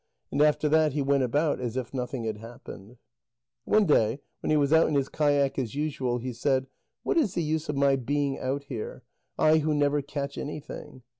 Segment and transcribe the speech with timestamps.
[0.31, 2.97] And after that he went about as if nothing had happened.
[3.65, 6.65] One day when he was out in his kayak as usual, he said:
[7.03, 9.03] "What is the use of my being out here,
[9.37, 11.03] I who never catch anything?"